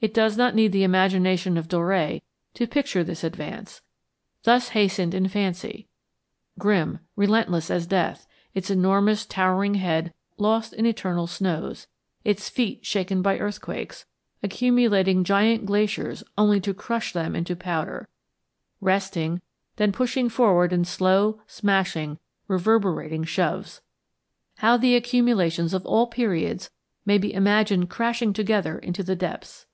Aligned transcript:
It 0.00 0.14
does 0.14 0.36
not 0.36 0.54
need 0.54 0.70
the 0.70 0.84
imagination 0.84 1.56
of 1.58 1.66
Doré 1.66 2.22
to 2.54 2.68
picture 2.68 3.02
this 3.02 3.24
advance, 3.24 3.82
thus 4.44 4.68
hastened 4.68 5.12
in 5.12 5.26
fancy, 5.26 5.88
grim, 6.56 7.00
relentless 7.16 7.68
as 7.68 7.88
death, 7.88 8.24
its 8.54 8.70
enormous 8.70 9.26
towering 9.26 9.74
head 9.74 10.14
lost 10.36 10.72
in 10.72 10.86
eternal 10.86 11.26
snows, 11.26 11.88
its 12.22 12.48
feet 12.48 12.86
shaken 12.86 13.22
by 13.22 13.40
earthquakes, 13.40 14.06
accumulating 14.40 15.24
giant 15.24 15.66
glaciers 15.66 16.22
only 16.38 16.60
to 16.60 16.72
crush 16.72 17.12
them 17.12 17.34
into 17.34 17.56
powder; 17.56 18.06
resting, 18.80 19.42
then 19.78 19.90
pushing 19.90 20.28
forward 20.28 20.72
in 20.72 20.84
slow, 20.84 21.40
smashing, 21.48 22.20
reverberating 22.46 23.24
shoves. 23.24 23.80
How 24.58 24.76
the 24.76 24.94
accumulations 24.94 25.74
of 25.74 25.84
all 25.84 26.06
periods 26.06 26.70
may 27.04 27.18
be 27.18 27.34
imagined 27.34 27.90
crashing 27.90 28.32
together 28.32 28.78
into 28.78 29.02
the 29.02 29.16
depths! 29.16 29.64